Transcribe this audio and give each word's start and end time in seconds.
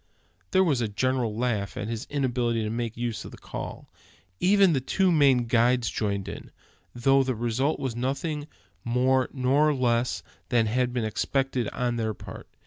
There 0.49 0.63
was 0.63 0.81
a 0.81 0.87
general 0.87 1.37
laugh 1.37 1.77
at 1.77 1.87
his 1.87 2.07
inability 2.09 2.63
to 2.63 2.71
make 2.71 2.97
use 2.97 3.23
of 3.23 3.29
the 3.29 3.37
call; 3.37 3.87
even 4.39 4.73
the 4.73 4.81
two 4.81 5.11
Maine 5.11 5.45
guides 5.45 5.91
joining 5.91 6.25
in, 6.25 6.51
though 6.95 7.21
the 7.21 7.35
result 7.35 7.79
was 7.79 7.95
nothing 7.95 8.47
more 8.83 9.29
nor 9.31 9.75
less 9.75 10.23
than 10.49 10.65
had 10.65 10.91
been 10.91 11.05
expected 11.05 11.69
on 11.69 11.97
their 11.97 12.15
part. 12.15 12.47